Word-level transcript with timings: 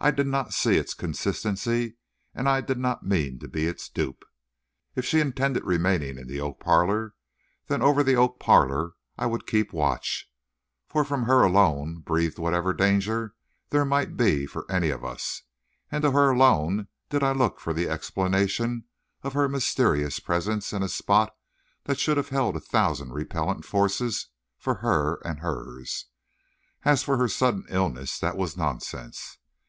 I 0.00 0.10
did 0.10 0.26
not 0.26 0.52
see 0.52 0.76
its 0.76 0.92
consistency, 0.92 1.98
and 2.34 2.48
I 2.48 2.60
did 2.60 2.78
not 2.78 3.06
mean 3.06 3.38
to 3.38 3.46
be 3.46 3.66
its 3.68 3.88
dupe. 3.88 4.24
If 4.96 5.04
she 5.04 5.20
intended 5.20 5.62
remaining 5.64 6.18
in 6.18 6.26
the 6.26 6.40
oak 6.40 6.58
parlor, 6.58 7.14
then 7.68 7.80
over 7.80 8.02
the 8.02 8.16
oak 8.16 8.40
parlor 8.40 8.94
I 9.16 9.26
would 9.26 9.46
keep 9.46 9.72
watch; 9.72 10.28
for 10.88 11.04
from 11.04 11.26
her 11.26 11.42
alone 11.44 12.00
breathed 12.00 12.40
whatever 12.40 12.72
danger 12.72 13.36
there 13.70 13.84
might 13.84 14.16
be 14.16 14.46
for 14.46 14.68
any 14.68 14.90
of 14.90 15.04
us, 15.04 15.42
and 15.92 16.02
to 16.02 16.10
her 16.10 16.30
alone 16.30 16.88
did 17.08 17.22
I 17.22 17.30
look 17.30 17.60
for 17.60 17.72
the 17.72 17.88
explanation 17.88 18.82
of 19.22 19.34
her 19.34 19.48
mysterious 19.48 20.18
presence 20.18 20.72
in 20.72 20.82
a 20.82 20.88
spot 20.88 21.36
that 21.84 22.00
should 22.00 22.16
have 22.16 22.30
held 22.30 22.56
a 22.56 22.60
thousand 22.60 23.12
repellent 23.12 23.64
forces 23.64 24.26
for 24.58 24.78
her 24.82 25.20
and 25.24 25.38
hers. 25.38 26.06
As 26.84 27.04
for 27.04 27.16
her 27.18 27.28
sudden 27.28 27.64
illness, 27.70 28.18
that 28.18 28.36
was 28.36 28.56
nonsense. 28.56 29.38